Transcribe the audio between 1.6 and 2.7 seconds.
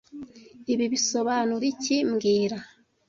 iki mbwira